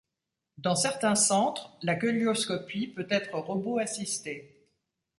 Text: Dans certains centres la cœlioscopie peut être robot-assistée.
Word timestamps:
Dans 0.57 0.73
certains 0.73 1.13
centres 1.13 1.77
la 1.83 1.93
cœlioscopie 1.93 2.87
peut 2.87 3.05
être 3.11 3.37
robot-assistée. 3.37 4.65